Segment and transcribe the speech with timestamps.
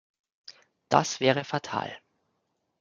[0.89, 1.95] Das wäre fatal!